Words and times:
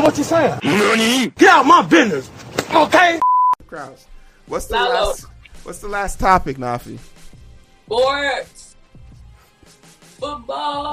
So 0.00 0.04
what 0.06 0.16
you 0.16 0.24
saying? 0.24 0.58
Get 1.36 1.50
out 1.50 1.66
my 1.66 1.82
business, 1.82 2.30
okay? 2.74 3.20
Crowds. 3.66 4.06
What's 4.46 4.64
the 4.64 4.76
Lalo. 4.76 5.08
last? 5.08 5.26
What's 5.62 5.80
the 5.80 5.88
last 5.88 6.18
topic, 6.18 6.56
Nafi? 6.56 6.98
Sports. 7.84 8.76
Football. 10.18 10.86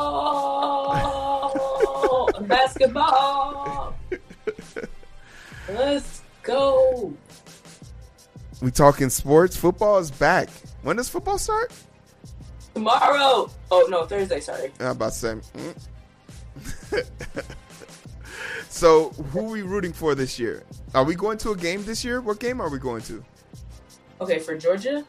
basketball. 2.41 3.96
Let's 5.70 6.21
go. 6.44 7.14
We 8.62 8.71
talking 8.71 9.10
sports. 9.10 9.55
Football 9.55 10.00
is 10.00 10.12
back. 10.12 10.50
When 10.82 10.98
does 10.98 11.08
football 11.08 11.38
start? 11.38 11.71
Tomorrow. 12.74 13.50
Oh, 13.71 13.88
no, 13.89 14.05
Thursday, 14.05 14.42
sorry. 14.42 14.74
I'm 14.82 14.88
about 14.88 15.14
to 15.14 15.18
say. 15.18 15.36
mm. 16.92 17.46
so, 18.78 19.09
who 19.09 19.39
are 19.39 19.52
we 19.52 19.64
rooting 19.64 19.91
for 19.91 20.14
this 20.14 20.38
year? 20.38 20.64
Are 20.93 21.04
we 21.04 21.15
going 21.15 21.39
to 21.39 21.51
a 21.51 21.57
game 21.57 21.83
this 21.83 22.06
year? 22.06 22.21
What 22.21 22.39
game 22.39 22.61
are 22.61 22.70
we 22.70 22.78
going 22.78 23.01
to? 23.04 23.24
Okay, 24.21 24.38
for 24.38 24.56
Georgia? 24.56 25.04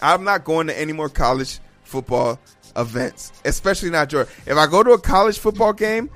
I'm 0.00 0.22
not 0.22 0.44
going 0.44 0.68
to 0.68 0.78
any 0.78 0.92
more 0.92 1.08
college 1.08 1.58
football 1.82 2.38
events, 2.76 3.32
especially 3.44 3.90
not 3.90 4.08
Georgia. 4.08 4.30
If 4.46 4.56
I 4.56 4.66
go 4.68 4.84
to 4.84 4.92
a 4.92 4.98
college 5.00 5.38
football 5.40 5.72
game, 5.72 6.08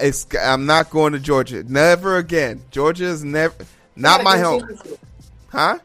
it's 0.00 0.26
I'm 0.42 0.66
not 0.66 0.90
going 0.90 1.12
to 1.12 1.20
Georgia. 1.20 1.62
Never 1.62 2.16
again. 2.16 2.62
Georgia 2.72 3.04
is 3.04 3.22
never 3.22 3.54
not 3.94 4.24
my 4.24 4.36
home. 4.38 4.60
team 4.60 4.68
this 4.76 4.86
year. 4.86 4.96
Huh? 5.50 5.78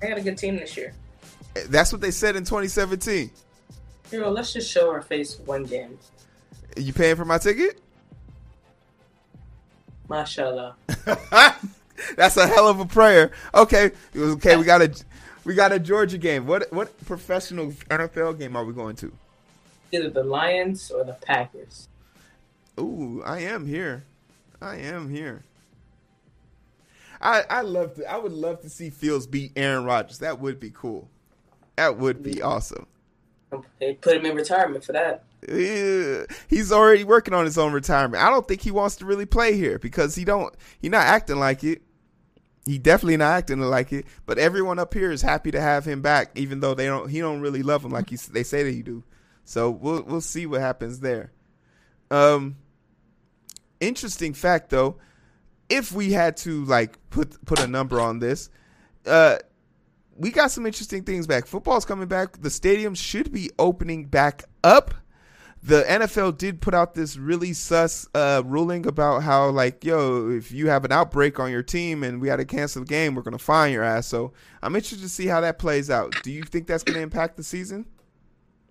They 0.00 0.08
had 0.08 0.18
a 0.18 0.22
good 0.22 0.38
team 0.38 0.56
this 0.56 0.76
year. 0.76 0.94
That's 1.68 1.90
what 1.90 2.00
they 2.00 2.12
said 2.12 2.36
in 2.36 2.44
2017. 2.44 3.30
Heero, 4.10 4.32
let's 4.32 4.52
just 4.52 4.70
show 4.70 4.88
our 4.90 5.02
face 5.02 5.40
one 5.40 5.64
game. 5.64 5.98
Are 6.76 6.80
You 6.80 6.92
paying 6.92 7.16
for 7.16 7.24
my 7.24 7.38
ticket? 7.38 7.80
Mashallah. 10.08 10.76
That's 12.16 12.36
a 12.36 12.46
hell 12.46 12.68
of 12.68 12.80
a 12.80 12.86
prayer. 12.86 13.32
Okay, 13.54 13.90
okay, 14.14 14.56
we 14.56 14.64
got 14.64 14.82
a 14.82 14.92
we 15.44 15.54
got 15.54 15.72
a 15.72 15.78
Georgia 15.78 16.18
game. 16.18 16.46
What 16.46 16.72
what 16.72 17.04
professional 17.06 17.72
NFL 17.90 18.38
game 18.38 18.56
are 18.56 18.64
we 18.64 18.72
going 18.72 18.96
to? 18.96 19.12
Either 19.92 20.10
the 20.10 20.24
Lions 20.24 20.90
or 20.90 21.04
the 21.04 21.14
Packers. 21.14 21.88
Ooh, 22.78 23.22
I 23.24 23.40
am 23.40 23.66
here. 23.66 24.04
I 24.60 24.76
am 24.76 25.08
here. 25.08 25.44
I 27.20 27.44
I 27.48 27.60
love 27.62 27.94
to. 27.94 28.10
I 28.10 28.18
would 28.18 28.32
love 28.32 28.60
to 28.62 28.68
see 28.68 28.90
Fields 28.90 29.26
beat 29.26 29.52
Aaron 29.56 29.84
Rodgers. 29.84 30.18
That 30.18 30.40
would 30.40 30.60
be 30.60 30.70
cool. 30.70 31.08
That 31.76 31.98
would 31.98 32.22
be 32.22 32.42
awesome. 32.42 32.86
They 33.78 33.94
put 33.94 34.16
him 34.16 34.26
in 34.26 34.34
retirement 34.34 34.84
for 34.84 34.92
that. 34.92 35.24
Yeah, 35.48 36.24
He's 36.48 36.72
already 36.72 37.04
working 37.04 37.34
on 37.34 37.44
his 37.44 37.58
own 37.58 37.72
retirement. 37.72 38.22
I 38.22 38.30
don't 38.30 38.46
think 38.46 38.62
he 38.62 38.70
wants 38.70 38.96
to 38.96 39.04
really 39.04 39.26
play 39.26 39.56
here 39.56 39.78
because 39.78 40.14
he 40.14 40.24
don't. 40.24 40.54
He 40.80 40.88
not 40.88 41.06
acting 41.06 41.38
like 41.38 41.62
it. 41.62 41.82
He 42.64 42.78
definitely 42.78 43.16
not 43.16 43.32
acting 43.32 43.60
like 43.60 43.92
it. 43.92 44.06
But 44.26 44.38
everyone 44.38 44.78
up 44.80 44.92
here 44.92 45.12
is 45.12 45.22
happy 45.22 45.52
to 45.52 45.60
have 45.60 45.84
him 45.84 46.02
back, 46.02 46.32
even 46.34 46.60
though 46.60 46.74
they 46.74 46.86
don't. 46.86 47.08
He 47.08 47.20
don't 47.20 47.40
really 47.40 47.62
love 47.62 47.84
him 47.84 47.92
like 47.92 48.10
he, 48.10 48.16
they 48.16 48.42
say 48.42 48.64
that 48.64 48.72
he 48.72 48.82
do. 48.82 49.04
So 49.44 49.70
we'll 49.70 50.02
we'll 50.02 50.20
see 50.20 50.46
what 50.46 50.60
happens 50.60 51.00
there. 51.00 51.30
Um, 52.10 52.56
interesting 53.80 54.34
fact 54.34 54.70
though, 54.70 54.96
if 55.68 55.92
we 55.92 56.12
had 56.12 56.36
to 56.38 56.64
like 56.64 56.98
put 57.10 57.44
put 57.46 57.60
a 57.60 57.68
number 57.68 58.00
on 58.00 58.18
this, 58.18 58.50
uh, 59.06 59.36
we 60.16 60.32
got 60.32 60.50
some 60.50 60.66
interesting 60.66 61.04
things 61.04 61.28
back. 61.28 61.46
Football's 61.46 61.84
coming 61.84 62.08
back. 62.08 62.40
The 62.40 62.50
stadium 62.50 62.96
should 62.96 63.32
be 63.32 63.50
opening 63.58 64.06
back 64.06 64.44
up. 64.64 64.94
The 65.66 65.82
NFL 65.82 66.38
did 66.38 66.60
put 66.60 66.74
out 66.74 66.94
this 66.94 67.16
really 67.16 67.52
sus 67.52 68.08
uh, 68.14 68.42
ruling 68.44 68.86
about 68.86 69.24
how, 69.24 69.48
like, 69.48 69.84
yo, 69.84 70.30
if 70.30 70.52
you 70.52 70.68
have 70.68 70.84
an 70.84 70.92
outbreak 70.92 71.40
on 71.40 71.50
your 71.50 71.62
team 71.62 72.04
and 72.04 72.20
we 72.20 72.28
had 72.28 72.36
to 72.36 72.44
cancel 72.44 72.82
the 72.82 72.86
game, 72.86 73.16
we're 73.16 73.22
going 73.22 73.36
to 73.36 73.42
fine 73.42 73.72
your 73.72 73.82
ass. 73.82 74.06
So 74.06 74.32
I'm 74.62 74.76
interested 74.76 75.00
to 75.00 75.08
see 75.08 75.26
how 75.26 75.40
that 75.40 75.58
plays 75.58 75.90
out. 75.90 76.14
Do 76.22 76.30
you 76.30 76.44
think 76.44 76.68
that's 76.68 76.84
going 76.84 76.94
to 76.94 77.02
impact 77.02 77.36
the 77.36 77.42
season? 77.42 77.86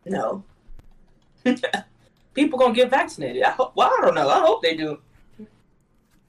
No. 0.05 0.45
People 2.33 2.59
gonna 2.59 2.73
get 2.73 2.89
vaccinated. 2.89 3.43
I 3.43 3.51
hope. 3.51 3.75
Well, 3.75 3.91
I 3.97 4.01
don't 4.01 4.15
know. 4.15 4.29
I 4.29 4.39
hope 4.39 4.61
they 4.61 4.75
do. 4.75 4.99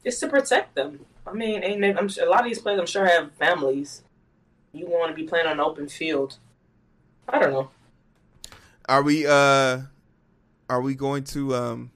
Just 0.05 0.21
to 0.21 0.29
protect 0.29 0.75
them. 0.77 1.05
I 1.27 1.33
mean, 1.33 1.65
ain't 1.65 1.81
they, 1.81 1.93
I'm 1.93 2.09
sure, 2.09 2.27
a 2.27 2.31
lot 2.31 2.41
of 2.41 2.47
these 2.47 2.61
players, 2.61 2.79
I'm 2.79 2.87
sure, 2.87 3.05
have 3.05 3.33
families. 3.33 4.03
You 4.73 4.87
want 4.87 5.11
to 5.11 5.15
be 5.15 5.27
playing 5.27 5.47
on 5.47 5.55
an 5.55 5.61
open 5.61 5.89
field. 5.89 6.39
I 7.29 7.41
don't 7.41 7.51
know. 7.51 7.71
Are 8.89 9.03
we 9.03 9.27
uh 9.27 9.81
are 10.69 10.81
we 10.81 10.95
going 10.95 11.25
to 11.25 11.55
um 11.55 11.91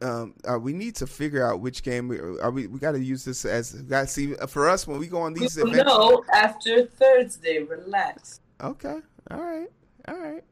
um 0.00 0.34
uh, 0.50 0.58
we 0.58 0.72
need 0.72 0.94
to 0.96 1.06
figure 1.06 1.46
out 1.46 1.60
which 1.60 1.82
game 1.82 2.08
we 2.08 2.18
are 2.18 2.50
we 2.50 2.66
we 2.66 2.78
got 2.78 2.92
to 2.92 3.00
use 3.00 3.24
this 3.24 3.44
as 3.44 3.72
got 3.72 4.08
see 4.08 4.34
for 4.48 4.68
us 4.68 4.86
when 4.86 4.98
we 4.98 5.06
go 5.06 5.20
on 5.20 5.32
these 5.32 5.56
events. 5.56 5.84
know 5.84 6.24
after 6.32 6.86
Thursday. 6.86 7.60
Relax. 7.60 8.40
Okay. 8.60 9.00
All 9.30 9.40
right. 9.40 9.68
All 10.08 10.16
right. 10.16 10.44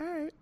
All 0.00 0.06
right. 0.06 0.32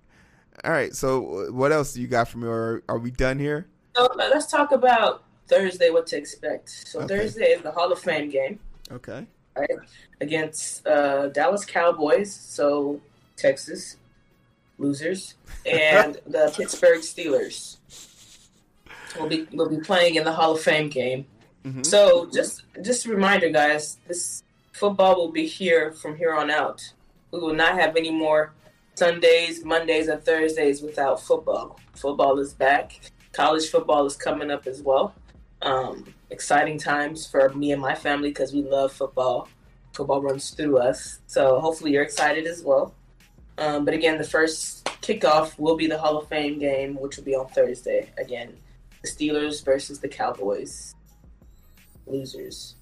All 0.64 0.72
right. 0.72 0.94
So 0.94 1.50
what 1.52 1.72
else 1.72 1.94
do 1.94 2.00
you 2.00 2.08
got 2.08 2.28
from 2.28 2.42
me 2.42 2.48
or 2.48 2.82
are 2.88 2.98
we 2.98 3.10
done 3.10 3.38
here? 3.38 3.66
So 3.94 4.08
let's 4.16 4.50
talk 4.50 4.72
about 4.72 5.24
Thursday. 5.48 5.90
What 5.90 6.06
to 6.08 6.16
expect? 6.16 6.68
So 6.68 7.00
Okay. 7.00 7.18
Thursday 7.18 7.44
is 7.46 7.62
the 7.62 7.70
Hall 7.70 7.90
of 7.92 7.98
Fame 7.98 8.28
game. 8.30 8.58
Okay. 8.90 9.26
right? 9.56 9.70
Against 10.20 10.86
uh, 10.86 11.28
Dallas 11.28 11.64
Cowboys, 11.64 12.32
so 12.32 13.00
Texas 13.36 13.96
losers, 14.78 15.34
and 15.64 16.18
the 16.26 16.52
Pittsburgh 16.56 17.00
Steelers 17.00 17.76
will 19.18 19.28
be 19.28 19.46
will 19.52 19.68
be 19.68 19.78
playing 19.78 20.16
in 20.16 20.24
the 20.24 20.32
Hall 20.32 20.52
of 20.52 20.60
Fame 20.60 20.88
game. 20.88 21.26
Mhm. 21.64 21.84
So 21.84 22.28
just 22.32 22.62
just 22.82 23.06
a 23.06 23.10
reminder, 23.10 23.48
guys, 23.50 23.98
this 24.06 24.42
football 24.72 25.16
will 25.16 25.32
be 25.32 25.46
here 25.46 25.92
from 25.92 26.16
here 26.16 26.34
on 26.34 26.50
out. 26.50 26.82
We 27.30 27.40
will 27.40 27.54
not 27.54 27.74
have 27.78 27.96
any 27.96 28.10
more 28.10 28.52
Sundays, 28.94 29.64
Mondays, 29.64 30.08
and 30.08 30.22
Thursdays 30.22 30.80
without 30.82 31.20
football. 31.20 31.78
Football 31.94 32.38
is 32.38 32.54
back. 32.54 32.98
College 33.32 33.68
football 33.68 34.06
is 34.06 34.16
coming 34.16 34.50
up 34.50 34.66
as 34.66 34.80
well. 34.82 35.14
Um, 35.62 36.14
exciting 36.30 36.78
times 36.78 37.26
for 37.26 37.50
me 37.50 37.72
and 37.72 37.80
my 37.80 37.94
family 37.94 38.30
because 38.30 38.52
we 38.54 38.62
love 38.62 38.92
football. 38.92 39.48
Football 39.92 40.22
runs 40.22 40.50
through 40.50 40.78
us. 40.78 41.20
So 41.26 41.58
hopefully 41.60 41.92
you're 41.92 42.02
excited 42.02 42.46
as 42.46 42.62
well. 42.62 42.94
Um, 43.58 43.84
but 43.84 43.94
again, 43.94 44.18
the 44.18 44.24
first 44.24 44.84
kickoff 45.02 45.58
will 45.58 45.76
be 45.76 45.86
the 45.86 45.98
Hall 45.98 46.18
of 46.18 46.28
Fame 46.28 46.58
game, 46.58 46.94
which 47.00 47.16
will 47.16 47.24
be 47.24 47.34
on 47.34 47.48
Thursday. 47.48 48.10
Again, 48.18 48.54
the 49.02 49.08
Steelers 49.08 49.64
versus 49.64 49.98
the 49.98 50.08
Cowboys. 50.08 50.94
Losers. 52.06 52.74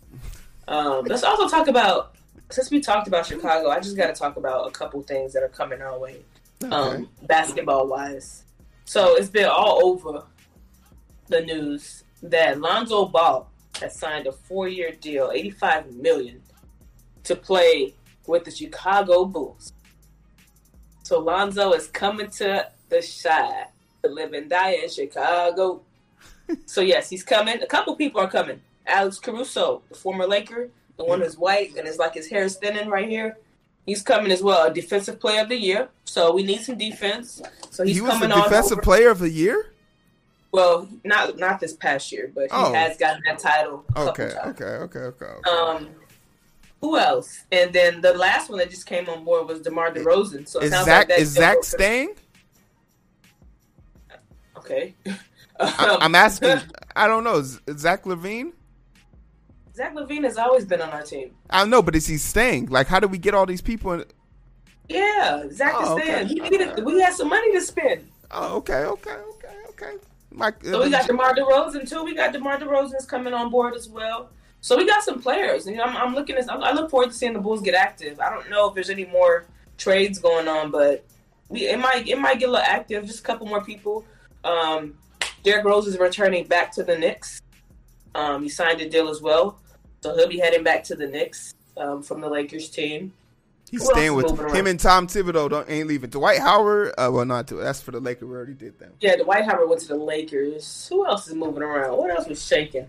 Um, 0.66 1.04
let's 1.04 1.22
also 1.22 1.48
talk 1.48 1.68
about, 1.68 2.16
since 2.50 2.70
we 2.70 2.80
talked 2.80 3.08
about 3.08 3.26
Chicago, 3.26 3.70
I 3.70 3.80
just 3.80 3.96
got 3.96 4.08
to 4.08 4.14
talk 4.14 4.36
about 4.36 4.66
a 4.66 4.70
couple 4.70 5.02
things 5.02 5.32
that 5.32 5.42
are 5.42 5.48
coming 5.48 5.80
our 5.80 5.98
way 5.98 6.16
Okay. 6.62 6.74
um, 6.74 7.08
basketball 7.22 7.86
wise. 7.88 8.44
So 8.84 9.16
it's 9.16 9.28
been 9.28 9.46
all 9.48 9.84
over 9.84 10.24
the 11.28 11.40
news 11.40 12.04
that 12.22 12.60
Lonzo 12.60 13.06
Ball 13.06 13.50
has 13.80 13.98
signed 13.98 14.26
a 14.26 14.32
four 14.32 14.68
year 14.68 14.92
deal, 15.00 15.30
eighty 15.34 15.50
five 15.50 15.90
million, 15.94 16.40
to 17.24 17.34
play 17.34 17.94
with 18.26 18.44
the 18.44 18.50
Chicago 18.50 19.24
Bulls. 19.24 19.72
So 21.04 21.20
Lonzo 21.20 21.72
is 21.72 21.86
coming 21.88 22.30
to 22.30 22.66
the 22.88 22.96
Chi 23.22 23.66
to 24.02 24.08
live 24.10 24.32
and 24.32 24.48
die 24.48 24.70
in 24.82 24.88
Chicago. 24.88 25.82
so 26.66 26.80
yes, 26.80 27.10
he's 27.10 27.22
coming. 27.22 27.62
A 27.62 27.66
couple 27.66 27.94
people 27.94 28.20
are 28.22 28.30
coming. 28.30 28.60
Alex 28.86 29.18
Caruso, 29.18 29.82
the 29.90 29.94
former 29.94 30.26
Laker, 30.26 30.70
the 30.96 31.04
one 31.04 31.20
who's 31.20 31.36
white 31.36 31.76
and 31.76 31.86
is 31.86 31.98
like 31.98 32.14
his 32.14 32.28
hair 32.28 32.42
is 32.42 32.56
thinning 32.56 32.88
right 32.88 33.08
here. 33.08 33.36
He's 33.84 34.02
coming 34.02 34.32
as 34.32 34.42
well, 34.42 34.66
a 34.66 34.72
defensive 34.72 35.20
player 35.20 35.42
of 35.42 35.50
the 35.50 35.58
year. 35.58 35.90
So 36.06 36.32
we 36.32 36.42
need 36.42 36.62
some 36.62 36.78
defense. 36.78 37.42
So 37.70 37.84
he's 37.84 37.96
he 37.96 38.00
was 38.00 38.12
the 38.14 38.20
coming 38.20 38.32
on 38.32 38.44
defensive 38.44 38.80
player 38.80 39.10
of 39.10 39.18
the 39.18 39.28
year? 39.30 39.72
Well, 40.52 40.88
not 41.04 41.36
not 41.38 41.60
this 41.60 41.74
past 41.74 42.12
year, 42.12 42.30
but 42.34 42.44
he 42.44 42.48
Oh. 42.52 42.72
has 42.72 42.96
gotten 42.96 43.20
that 43.26 43.40
title. 43.40 43.84
Okay, 43.94 44.32
okay, 44.46 44.64
okay, 44.64 44.98
okay. 44.98 45.24
okay. 45.26 45.50
Um, 45.50 45.88
who 46.84 46.98
else? 46.98 47.44
And 47.50 47.72
then 47.72 48.02
the 48.02 48.12
last 48.12 48.50
one 48.50 48.58
that 48.58 48.68
just 48.68 48.84
came 48.84 49.08
on 49.08 49.24
board 49.24 49.48
was 49.48 49.62
DeMar 49.62 49.90
DeRozan. 49.92 50.46
So 50.46 50.60
it 50.60 50.64
is 50.66 50.70
sounds 50.72 50.84
Zach 50.84 50.98
like 50.98 51.08
that 51.08 51.18
is 51.18 51.28
Zach 51.30 51.64
staying? 51.64 52.14
Okay. 54.58 54.94
I, 55.06 55.18
Um, 55.60 55.98
I'm 56.00 56.14
asking. 56.16 56.58
I 56.96 57.06
don't 57.06 57.22
know. 57.22 57.40
Zach 57.42 58.02
LaVine? 58.04 58.52
Zach 59.74 59.94
LaVine 59.94 60.24
has 60.24 60.36
always 60.36 60.64
been 60.64 60.82
on 60.82 60.90
our 60.90 61.02
team. 61.02 61.30
I 61.48 61.60
don't 61.60 61.70
know, 61.70 61.80
but 61.80 61.94
is 61.94 62.08
he 62.08 62.16
staying? 62.18 62.66
Like, 62.66 62.88
how 62.88 62.98
do 62.98 63.06
we 63.06 63.18
get 63.18 63.34
all 63.34 63.46
these 63.46 63.60
people? 63.62 63.92
In, 63.92 64.04
Yeah, 64.88 65.44
Zach 65.52 65.74
Oh, 65.76 65.82
is 65.84 65.88
okay. 65.90 66.04
staying. 66.04 66.26
He 66.26 66.40
needed, 66.40 66.84
we 66.84 67.00
had 67.00 67.14
some 67.14 67.28
money 67.28 67.52
to 67.52 67.60
spend. 67.60 68.10
oh, 68.32 68.56
okay, 68.56 68.82
okay, 68.84 69.12
okay, 69.34 69.56
okay. 69.70 69.92
Mike, 70.32 70.56
So 70.64 70.82
we 70.82 70.90
got 70.90 71.06
DeMar 71.06 71.34
DeRozan 71.36 71.88
too. 71.88 72.02
We 72.02 72.14
got 72.16 72.32
DeMar 72.32 72.58
DeRozan's 72.58 73.06
coming 73.06 73.32
on 73.32 73.48
board 73.50 73.74
as 73.74 73.88
well. 73.88 74.30
So 74.64 74.78
we 74.78 74.86
got 74.86 75.02
some 75.02 75.20
players. 75.20 75.66
You 75.66 75.76
know, 75.76 75.82
I'm, 75.82 75.94
I'm 75.94 76.14
looking 76.14 76.36
at. 76.36 76.48
I 76.48 76.72
look 76.72 76.88
forward 76.88 77.10
to 77.10 77.14
seeing 77.14 77.34
the 77.34 77.38
Bulls 77.38 77.60
get 77.60 77.74
active. 77.74 78.18
I 78.18 78.30
don't 78.30 78.48
know 78.48 78.66
if 78.66 78.74
there's 78.74 78.88
any 78.88 79.04
more 79.04 79.44
trades 79.76 80.18
going 80.18 80.48
on, 80.48 80.70
but 80.70 81.04
we 81.50 81.68
it 81.68 81.78
might 81.78 82.08
it 82.08 82.18
might 82.18 82.38
get 82.38 82.48
a 82.48 82.52
little 82.52 82.66
active. 82.66 83.04
Just 83.04 83.20
a 83.20 83.22
couple 83.24 83.46
more 83.46 83.62
people. 83.62 84.06
Um, 84.42 84.94
Derrick 85.42 85.66
Rose 85.66 85.86
is 85.86 85.98
returning 85.98 86.46
back 86.46 86.72
to 86.76 86.82
the 86.82 86.96
Knicks. 86.96 87.42
Um, 88.14 88.42
he 88.42 88.48
signed 88.48 88.80
a 88.80 88.88
deal 88.88 89.10
as 89.10 89.20
well, 89.20 89.60
so 90.00 90.16
he'll 90.16 90.28
be 90.28 90.38
heading 90.38 90.64
back 90.64 90.82
to 90.84 90.94
the 90.94 91.08
Knicks 91.08 91.52
um, 91.76 92.02
from 92.02 92.22
the 92.22 92.30
Lakers 92.30 92.70
team. 92.70 93.12
He's 93.70 93.86
Who 93.86 93.92
staying 93.92 94.14
with 94.14 94.30
him 94.30 94.40
around? 94.40 94.66
and 94.66 94.80
Tom 94.80 95.08
Thibodeau. 95.08 95.50
Don't 95.50 95.68
ain't 95.68 95.88
leaving. 95.88 96.08
Dwight 96.08 96.38
Howard. 96.38 96.94
Uh, 96.96 97.10
well, 97.12 97.26
not 97.26 97.48
to, 97.48 97.56
that's 97.56 97.82
for 97.82 97.90
the 97.90 98.00
Lakers. 98.00 98.26
We 98.26 98.34
already 98.34 98.54
did 98.54 98.78
them. 98.78 98.94
Yeah, 99.00 99.16
Dwight 99.16 99.44
Howard 99.44 99.68
went 99.68 99.82
to 99.82 99.88
the 99.88 99.96
Lakers. 99.96 100.88
Who 100.88 101.04
else 101.04 101.28
is 101.28 101.34
moving 101.34 101.62
around? 101.62 101.98
What 101.98 102.08
else 102.08 102.26
was 102.26 102.42
shaking? 102.42 102.88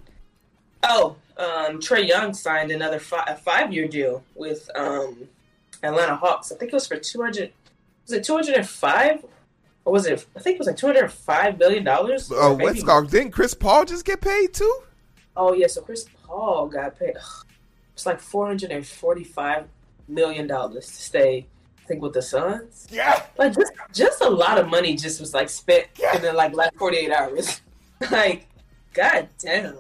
Oh, 0.88 1.16
um, 1.38 1.80
Trae 1.80 2.08
Young 2.08 2.34
signed 2.34 2.72
another 2.72 3.00
fi- 3.00 3.26
a 3.28 3.36
five 3.36 3.74
year 3.74 3.88
deal 3.88 4.24
with 4.36 4.70
um, 4.76 5.28
Atlanta 5.84 6.16
Hawks. 6.16 6.52
I 6.52 6.56
think 6.56 6.72
it 6.72 6.76
was 6.76 6.88
for 6.88 6.98
two 6.98 7.22
hundred. 7.22 7.52
Was 8.04 8.14
it 8.14 8.24
two 8.24 8.36
hundred 8.36 8.56
and 8.56 8.68
five? 8.68 9.26
Or 9.84 9.94
was 9.94 10.06
it? 10.06 10.26
I 10.36 10.40
think 10.40 10.56
it 10.56 10.60
was 10.60 10.68
like 10.68 10.78
two 10.78 10.88
hundred 10.88 11.12
five 11.12 11.58
million 11.58 11.84
dollars. 11.84 12.32
Oh, 12.32 12.58
let's 12.62 12.84
go. 12.84 13.04
Didn't 13.04 13.32
Chris 13.32 13.54
Paul 13.54 13.86
just 13.86 14.06
get 14.06 14.22
paid 14.22 14.54
too? 14.54 14.82
Oh 15.36 15.54
yeah, 15.54 15.68
so 15.68 15.82
Chris 15.82 16.06
Paul 16.24 16.68
got 16.68 16.98
paid. 16.98 17.16
It's 17.94 18.06
like 18.06 18.20
four 18.20 18.48
hundred 18.48 18.72
and 18.72 18.86
forty-five 18.86 19.66
million 20.08 20.48
dollars 20.48 20.86
to 20.88 20.94
stay. 20.94 21.48
I 21.84 21.88
think 21.88 22.02
with 22.02 22.14
the 22.14 22.22
Suns. 22.22 22.88
Yeah. 22.90 23.24
Like 23.38 23.54
just 23.54 23.74
just 23.94 24.22
a 24.22 24.30
lot 24.30 24.58
of 24.58 24.70
money 24.70 24.96
just 24.96 25.20
was 25.20 25.34
like 25.34 25.50
spent 25.50 25.88
in 26.16 26.22
the 26.22 26.34
like 26.34 26.54
last 26.56 26.76
forty-eight 26.78 27.12
hours. 27.12 27.62
like, 28.12 28.48
god 28.94 29.30
damn, 29.40 29.78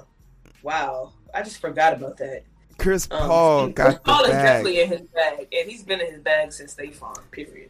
wow! 0.66 1.14
I 1.34 1.44
just 1.44 1.62
forgot 1.62 1.94
about 1.94 2.18
that. 2.18 2.44
Chris 2.78 3.08
Um, 3.12 3.20
Paul 3.28 3.68
got 3.70 3.86
Chris 3.86 4.00
Paul 4.04 4.24
is 4.26 4.32
bag. 4.32 4.44
definitely 4.44 4.82
in 4.82 4.90
his 4.90 5.02
bag, 5.02 5.48
and 5.54 5.70
he's 5.70 5.84
been 5.84 6.02
in 6.02 6.12
his 6.12 6.22
bag 6.22 6.52
since 6.52 6.74
they 6.74 6.90
farm. 6.90 7.16
Period. 7.32 7.70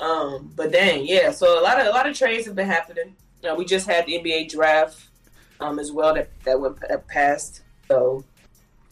Um, 0.00 0.50
but 0.56 0.72
dang, 0.72 1.04
yeah. 1.06 1.32
So 1.32 1.60
a 1.60 1.62
lot 1.62 1.80
of 1.80 1.86
a 1.86 1.90
lot 1.90 2.08
of 2.08 2.16
trades 2.16 2.46
have 2.46 2.54
been 2.54 2.66
happening. 2.68 3.14
You 3.42 3.48
know, 3.50 3.54
we 3.56 3.64
just 3.64 3.86
had 3.86 4.06
the 4.06 4.14
NBA 4.18 4.50
draft, 4.50 5.08
um, 5.60 5.78
as 5.78 5.92
well 5.92 6.14
that 6.14 6.30
that 6.44 6.58
went 6.60 6.80
that 6.88 7.06
passed. 7.08 7.62
So, 7.88 8.24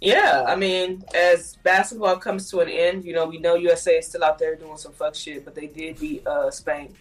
yeah, 0.01 0.45
I 0.47 0.57
mean, 0.57 1.03
as 1.15 1.57
basketball 1.63 2.17
comes 2.19 2.51
to 2.51 2.59
an 2.61 2.69
end, 2.69 3.05
you 3.05 3.15
know, 3.15 3.27
we 3.27 3.39
know 3.39 3.55
USA 3.55 3.93
is 3.99 4.07
still 4.09 4.25
out 4.25 4.39
there 4.39 4.57
doing 4.57 4.77
some 4.77 4.93
fuck 4.93 5.15
shit, 5.15 5.45
but 5.45 5.55
they 5.55 5.69
did 5.69 5.99
beat 5.99 6.27
uh, 6.27 6.51
Spain. 6.51 6.95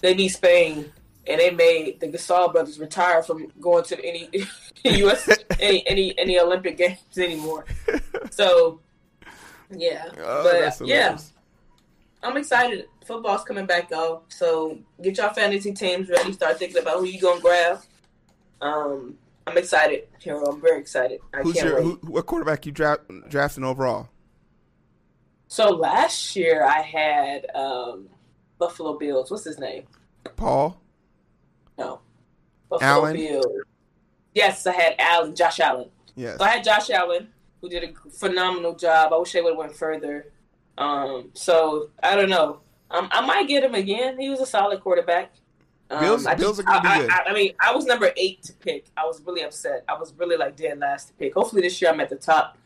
they 0.00 0.14
beat 0.14 0.28
Spain, 0.30 0.90
and 1.28 1.40
they 1.40 1.50
made 1.50 2.00
the 2.00 2.08
Gasol 2.08 2.52
brothers 2.52 2.78
retire 2.78 3.22
from 3.22 3.52
going 3.60 3.84
to 3.84 4.04
any 4.04 4.28
US 4.84 5.28
any 5.60 5.86
any 5.86 6.18
any 6.18 6.38
Olympic 6.38 6.76
games 6.78 6.98
anymore. 7.16 7.64
So, 8.30 8.80
yeah, 9.70 10.06
Oh, 10.18 10.42
but 10.78 10.86
yeah. 10.86 11.18
I'm 12.22 12.36
excited. 12.36 12.86
Football's 13.04 13.44
coming 13.44 13.66
back 13.66 13.88
though, 13.88 14.22
so 14.28 14.78
get 15.02 15.16
your 15.16 15.30
fantasy 15.30 15.72
teams 15.72 16.08
ready. 16.08 16.32
Start 16.32 16.58
thinking 16.58 16.82
about 16.82 16.98
who 16.98 17.04
you 17.06 17.20
gonna 17.20 17.40
grab. 17.40 17.80
Um, 18.60 19.16
I'm 19.46 19.56
excited, 19.56 20.08
Heero. 20.22 20.52
I'm 20.52 20.60
very 20.60 20.80
excited. 20.80 21.20
I 21.32 21.42
Who's 21.42 21.56
your 21.56 21.80
who, 21.80 21.98
what 22.02 22.26
quarterback 22.26 22.66
you 22.66 22.72
draft 22.72 23.02
drafting 23.28 23.64
overall? 23.64 24.08
So 25.46 25.70
last 25.70 26.36
year 26.36 26.64
I 26.64 26.82
had 26.82 27.46
um, 27.54 28.08
Buffalo 28.58 28.98
Bills. 28.98 29.30
What's 29.30 29.44
his 29.44 29.58
name? 29.58 29.84
Paul. 30.36 30.80
No, 31.78 32.00
Buffalo 32.68 32.90
Allen? 32.90 33.16
Bills. 33.16 33.46
Yes, 34.34 34.66
I 34.66 34.72
had 34.72 34.94
Allen, 34.98 35.34
Josh 35.34 35.60
Allen. 35.60 35.88
Yes. 36.16 36.38
So 36.38 36.44
I 36.44 36.48
had 36.48 36.64
Josh 36.64 36.90
Allen, 36.90 37.28
who 37.60 37.68
did 37.68 37.84
a 37.84 38.10
phenomenal 38.10 38.74
job. 38.74 39.12
I 39.12 39.16
wish 39.16 39.32
they 39.32 39.40
would 39.40 39.50
have 39.50 39.58
went 39.58 39.74
further. 39.74 40.32
Um, 40.76 41.30
so 41.34 41.90
I 42.02 42.14
don't 42.16 42.28
know. 42.28 42.60
Um, 42.90 43.08
I 43.12 43.24
might 43.24 43.48
get 43.48 43.64
him 43.64 43.74
again. 43.74 44.18
He 44.18 44.28
was 44.30 44.40
a 44.40 44.46
solid 44.46 44.80
quarterback. 44.80 45.32
Um, 45.90 46.00
Bills- 46.00 46.26
I 46.26 46.34
Bills 46.34 46.60
are 46.60 46.62
gonna 46.64 46.82
be 46.82 47.00
good. 47.00 47.10
I, 47.10 47.22
I 47.28 47.32
mean, 47.32 47.52
I 47.60 47.74
was 47.74 47.86
number 47.86 48.12
eight 48.16 48.42
to 48.44 48.52
pick. 48.52 48.86
I 48.96 49.04
was 49.06 49.22
really 49.22 49.42
upset. 49.42 49.84
I 49.88 49.98
was 49.98 50.12
really 50.14 50.36
like 50.36 50.56
dead 50.56 50.78
last 50.78 51.08
to 51.08 51.14
pick. 51.14 51.34
Hopefully 51.34 51.62
this 51.62 51.80
year 51.80 51.90
I'm 51.90 52.00
at 52.00 52.10
the 52.10 52.16
top 52.16 52.58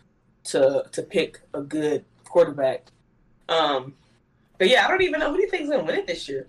to 0.44 0.84
to 0.90 1.02
pick 1.02 1.40
a 1.54 1.60
good 1.60 2.04
quarterback. 2.24 2.86
Um, 3.48 3.94
but 4.58 4.68
yeah, 4.68 4.84
I 4.84 4.88
don't 4.88 5.02
even 5.02 5.20
know 5.20 5.30
who 5.30 5.36
do 5.36 5.42
you 5.42 5.48
think's 5.50 5.70
gonna 5.70 5.84
win 5.84 5.96
it 5.96 6.06
this 6.06 6.28
year. 6.28 6.46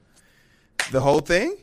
The 0.91 0.99
whole 0.99 1.19
thing? 1.19 1.57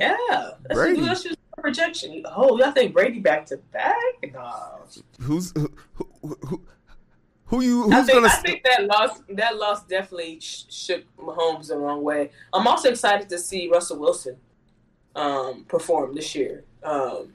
Yeah, 0.00 0.50
let's 0.64 0.74
Brady. 0.74 1.00
let's 1.00 1.22
just 1.22 1.38
a 1.56 1.60
projection. 1.60 2.24
Oh, 2.34 2.58
y'all 2.58 2.72
think 2.72 2.92
Brady 2.94 3.20
back 3.20 3.46
to 3.46 3.56
back? 3.72 3.94
No. 4.32 4.84
Who's 5.20 5.52
who 5.56 5.70
who, 5.94 6.38
who, 6.46 6.62
who 7.46 7.62
you 7.62 7.90
I 7.92 7.96
who's 7.96 8.06
think, 8.06 8.16
gonna 8.18 8.26
I 8.28 8.36
think 8.36 8.64
that 8.64 8.86
loss 8.86 9.20
that 9.30 9.56
loss 9.56 9.84
definitely 9.86 10.40
sh- 10.40 10.64
shook 10.68 11.04
Mahomes 11.16 11.68
the 11.68 11.76
wrong 11.76 12.02
way. 12.02 12.30
I'm 12.52 12.66
also 12.66 12.88
excited 12.90 13.28
to 13.30 13.38
see 13.38 13.68
Russell 13.68 13.98
Wilson 13.98 14.36
um, 15.14 15.64
perform 15.68 16.14
this 16.14 16.34
year. 16.34 16.64
Um, 16.82 17.32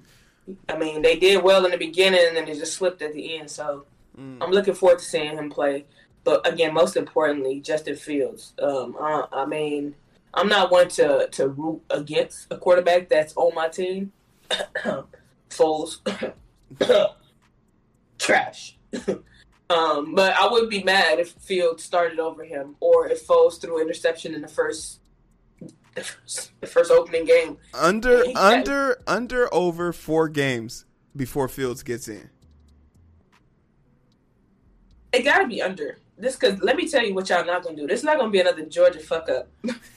I 0.69 0.77
mean, 0.77 1.01
they 1.01 1.17
did 1.17 1.43
well 1.43 1.65
in 1.65 1.71
the 1.71 1.77
beginning, 1.77 2.21
and 2.27 2.35
then 2.35 2.45
they 2.45 2.53
just 2.55 2.73
slipped 2.73 3.01
at 3.01 3.13
the 3.13 3.37
end. 3.37 3.49
So 3.49 3.85
Mm. 4.19 4.39
I'm 4.41 4.51
looking 4.51 4.73
forward 4.73 4.99
to 4.99 5.05
seeing 5.05 5.37
him 5.37 5.49
play. 5.49 5.85
But 6.25 6.45
again, 6.45 6.73
most 6.73 6.97
importantly, 6.97 7.61
Justin 7.61 7.95
Fields. 7.95 8.51
Um, 8.61 8.97
I, 8.99 9.25
I 9.31 9.45
mean, 9.45 9.95
I'm 10.33 10.47
not 10.47 10.71
one 10.71 10.87
to 10.89 11.27
to 11.31 11.49
root 11.49 11.81
against 11.89 12.47
a 12.51 12.57
quarterback 12.57 13.09
that's 13.09 13.35
on 13.35 13.53
my 13.53 13.67
team. 13.67 14.11
Foles, 15.49 15.97
trash. 18.17 18.77
um, 19.69 20.15
but 20.15 20.33
I 20.33 20.47
would 20.49 20.69
be 20.69 20.83
mad 20.83 21.19
if 21.19 21.31
Fields 21.31 21.83
started 21.83 22.19
over 22.19 22.43
him, 22.43 22.75
or 22.79 23.07
if 23.07 23.27
Foles 23.27 23.59
threw 23.59 23.77
an 23.77 23.83
interception 23.83 24.33
in 24.33 24.41
the 24.41 24.47
first, 24.47 25.01
the 25.95 26.03
first, 26.03 26.51
the 26.61 26.67
first 26.67 26.91
opening 26.91 27.25
game. 27.25 27.57
under 27.73 28.23
under 28.35 28.97
under 29.07 29.53
over 29.53 29.91
four 29.91 30.29
games 30.29 30.85
before 31.15 31.49
Fields 31.49 31.83
gets 31.83 32.07
in. 32.07 32.29
It 35.11 35.23
got 35.23 35.39
to 35.39 35.47
be 35.47 35.61
under. 35.61 35.97
This 36.21 36.35
because 36.35 36.61
let 36.61 36.75
me 36.75 36.87
tell 36.87 37.03
you 37.03 37.15
what 37.15 37.27
y'all 37.29 37.43
not 37.43 37.63
gonna 37.63 37.75
do. 37.75 37.87
This 37.87 38.01
is 38.01 38.03
not 38.05 38.17
gonna 38.17 38.29
be 38.29 38.39
another 38.39 38.63
Georgia 38.65 38.99
fuck 38.99 39.27
up. 39.27 39.49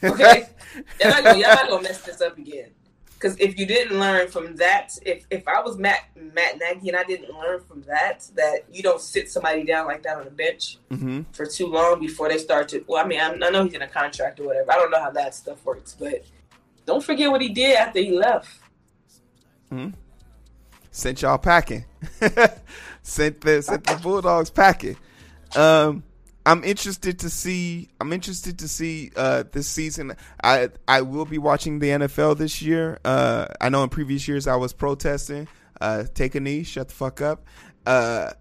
Okay, 0.02 0.48
y'all 1.00 1.10
not 1.10 1.24
gonna, 1.24 1.38
y'all 1.38 1.54
not 1.54 1.68
gonna 1.68 1.82
mess 1.82 2.00
this 2.00 2.22
up 2.22 2.38
again. 2.38 2.70
Because 3.12 3.38
if 3.38 3.58
you 3.58 3.66
didn't 3.66 3.98
learn 4.00 4.28
from 4.28 4.56
that, 4.56 4.92
if 5.04 5.26
if 5.30 5.46
I 5.46 5.60
was 5.60 5.76
Matt 5.76 6.00
Matt 6.16 6.58
Nagy 6.58 6.88
and 6.88 6.96
I 6.96 7.04
didn't 7.04 7.34
learn 7.34 7.60
from 7.60 7.82
that, 7.82 8.26
that 8.36 8.64
you 8.72 8.82
don't 8.82 9.02
sit 9.02 9.30
somebody 9.30 9.64
down 9.64 9.86
like 9.86 10.02
that 10.04 10.16
on 10.16 10.26
a 10.26 10.30
bench 10.30 10.78
hmm 10.90 11.20
for 11.32 11.44
too 11.44 11.66
long 11.66 12.00
before 12.00 12.30
they 12.30 12.38
start 12.38 12.68
to. 12.68 12.82
Well, 12.88 13.04
I 13.04 13.06
mean, 13.06 13.20
I, 13.20 13.28
I 13.28 13.50
know 13.50 13.64
he's 13.64 13.74
in 13.74 13.82
a 13.82 13.88
contract 13.88 14.40
or 14.40 14.46
whatever. 14.46 14.72
I 14.72 14.76
don't 14.76 14.90
know 14.90 15.00
how 15.00 15.10
that 15.10 15.34
stuff 15.34 15.62
works, 15.64 15.94
but 15.98 16.24
don't 16.86 17.04
forget 17.04 17.30
what 17.30 17.42
he 17.42 17.50
did 17.50 17.76
after 17.76 18.00
he 18.00 18.12
left. 18.12 18.48
Sent 20.90 21.20
y'all 21.22 21.38
packing. 21.38 21.84
sent 23.02 23.40
the 23.42 23.60
sent 23.62 23.84
the 23.84 23.96
Bulldogs 23.96 24.48
packing. 24.48 24.96
Um, 25.56 26.02
I'm 26.46 26.62
interested 26.62 27.20
to 27.20 27.30
see. 27.30 27.88
I'm 28.00 28.12
interested 28.12 28.58
to 28.58 28.68
see 28.68 29.10
uh, 29.16 29.44
this 29.50 29.66
season. 29.66 30.14
I 30.42 30.68
I 30.86 31.00
will 31.02 31.24
be 31.24 31.38
watching 31.38 31.78
the 31.78 31.88
NFL 31.88 32.36
this 32.36 32.60
year. 32.60 32.98
Uh, 33.04 33.46
I 33.60 33.68
know 33.70 33.82
in 33.82 33.88
previous 33.88 34.28
years 34.28 34.46
I 34.46 34.56
was 34.56 34.72
protesting. 34.72 35.48
Uh, 35.80 36.04
take 36.14 36.34
a 36.34 36.40
knee. 36.40 36.62
Shut 36.62 36.88
the 36.88 36.94
fuck 36.94 37.20
up. 37.22 37.44
Uh, 37.86 38.32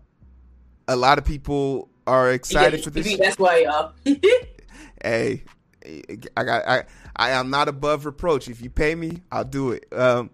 a 0.88 0.96
lot 0.96 1.18
of 1.18 1.26
people 1.26 1.90
are 2.06 2.32
excited 2.32 2.80
Yeah, 2.80 2.84
for 2.84 2.90
this. 2.90 3.18
That's 3.18 3.40
why 3.40 3.66
hey, 5.04 5.44
I 6.36 6.44
got 6.44 6.68
I 6.68 6.84
I 7.16 7.30
am 7.32 7.50
not 7.50 7.70
above 7.70 8.06
reproach. 8.06 8.50
If 8.50 8.62
you 8.62 8.70
pay 8.70 8.96
me, 8.96 9.22
I'll 9.32 9.46
do 9.46 9.72
it. 9.72 9.86
Um, 9.94 10.30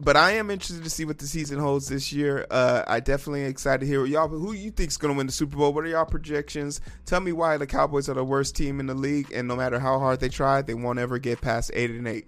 but 0.00 0.16
I 0.16 0.32
am 0.32 0.50
interested 0.50 0.84
to 0.84 0.90
see 0.90 1.04
what 1.04 1.18
the 1.18 1.26
season 1.26 1.58
holds 1.58 1.88
this 1.88 2.12
year. 2.12 2.46
Uh, 2.50 2.82
I 2.86 3.00
definitely 3.00 3.44
excited 3.44 3.80
to 3.80 3.86
hear 3.86 4.00
what 4.00 4.10
y'all. 4.10 4.28
Who 4.28 4.52
you 4.52 4.70
think's 4.70 4.96
going 4.96 5.14
to 5.14 5.16
win 5.16 5.26
the 5.26 5.32
Super 5.32 5.56
Bowl? 5.56 5.72
What 5.72 5.84
are 5.84 5.88
y'all 5.88 6.04
projections? 6.04 6.80
Tell 7.06 7.20
me 7.20 7.32
why 7.32 7.56
the 7.56 7.66
Cowboys 7.66 8.08
are 8.08 8.14
the 8.14 8.24
worst 8.24 8.56
team 8.56 8.80
in 8.80 8.86
the 8.86 8.94
league, 8.94 9.32
and 9.32 9.48
no 9.48 9.56
matter 9.56 9.78
how 9.78 9.98
hard 9.98 10.20
they 10.20 10.28
try, 10.28 10.62
they 10.62 10.74
won't 10.74 10.98
ever 10.98 11.18
get 11.18 11.40
past 11.40 11.70
eight 11.74 11.90
and 11.90 12.06
eight. 12.06 12.26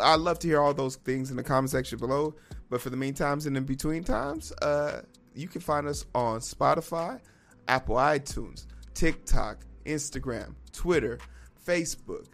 I'd 0.00 0.20
love 0.20 0.38
to 0.40 0.48
hear 0.48 0.60
all 0.60 0.74
those 0.74 0.96
things 0.96 1.30
in 1.30 1.36
the 1.36 1.42
comment 1.42 1.70
section 1.70 1.98
below. 1.98 2.34
But 2.70 2.80
for 2.80 2.90
the 2.90 2.96
meantimes 2.96 3.46
and 3.46 3.56
in 3.56 3.64
between 3.64 4.04
times, 4.04 4.52
uh, 4.62 5.02
you 5.34 5.48
can 5.48 5.60
find 5.60 5.86
us 5.86 6.04
on 6.14 6.40
Spotify, 6.40 7.20
Apple 7.66 7.96
iTunes, 7.96 8.66
TikTok, 8.94 9.64
Instagram, 9.86 10.54
Twitter, 10.72 11.18
Facebook, 11.66 12.26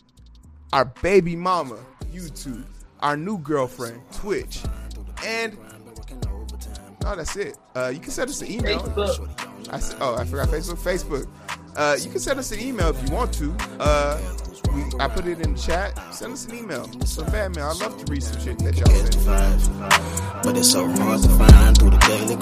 our 0.73 0.87
baby 0.87 1.37
mama, 1.37 1.79
YouTube, 2.12 2.64
our 3.00 3.16
new 3.16 3.38
girlfriend, 3.38 4.00
Twitch, 4.12 4.60
and 5.24 5.56
oh, 7.04 7.16
that's 7.16 7.36
it. 7.36 7.56
Uh, 7.74 7.88
you 7.92 8.00
can 8.00 8.10
send 8.10 8.30
us 8.30 8.40
an 8.42 8.50
email. 8.50 8.80
Facebook. 8.80 9.70
I 9.72 9.76
s- 9.76 9.94
oh, 10.00 10.16
I 10.16 10.24
forgot 10.24 10.48
Facebook. 10.48 10.78
Facebook. 10.78 11.28
Uh, 11.76 11.96
you 12.00 12.08
can 12.10 12.20
send 12.20 12.38
us 12.38 12.52
an 12.52 12.60
email 12.60 12.88
if 12.90 13.02
you 13.08 13.14
want 13.14 13.32
to. 13.34 13.54
Uh, 13.80 14.20
we, 14.72 14.82
I 15.00 15.08
put 15.08 15.26
it 15.26 15.40
in 15.40 15.54
the 15.54 15.58
chat. 15.60 16.14
Send 16.14 16.32
us 16.32 16.46
an 16.46 16.54
email. 16.56 16.84
Some 17.04 17.26
fan 17.26 17.52
mail. 17.52 17.66
I 17.66 17.72
love 17.84 18.02
to 18.04 18.12
read 18.12 18.22
some 18.22 18.40
shit 18.40 18.58
that 18.60 18.76
y'all 18.76 18.86
Get 18.86 19.12
to 19.12 19.18
send. 19.20 20.42
But 20.44 20.56
it's 20.56 20.70
so 20.70 20.86
hard 20.88 21.20
to 21.22 21.28
find 21.30 21.76
through 21.78 21.90
the 21.90 21.98
daily 21.98 22.36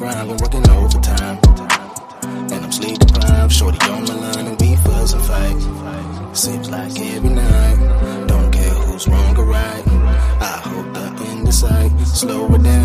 Slow 12.23 12.55
it 12.55 12.63
down 12.63 12.82